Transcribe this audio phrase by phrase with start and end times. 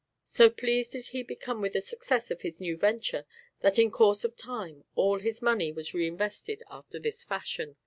[0.25, 3.23] So pleased did he become with the success of his new venture
[3.59, 7.75] that in course of time all his money was reinvested after this fashion.